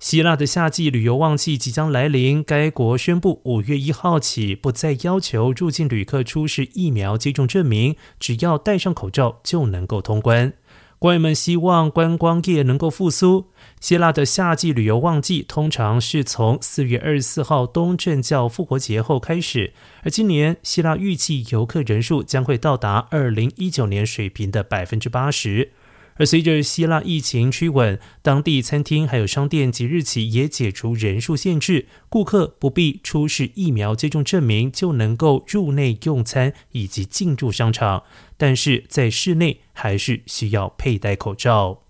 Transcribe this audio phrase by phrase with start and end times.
[0.00, 10.52] 希腊的夏季旅游旺季即将来临，该国宣布五月一号起不再要求入境旅客出示疫苗接种证明，只要戴上口罩就能够通关。
[11.00, 13.46] 官员们希望观光业能够复苏。
[13.80, 19.72] 希腊的夏季旅游旺季通常是从四月二十四号东正教复活节后开始，
[20.04, 25.72] 而今年希腊预计游客人数将会到达二零一九年水平的百分之八十。
[26.18, 38.02] 而随着希腊疫情趋稳，当地餐厅还有商店即日起也解除人数限制，顾客不必出示疫苗接种证明就能够入内用餐以及进驻商场，
[38.36, 41.87] 但是在室内还是需要佩戴口罩。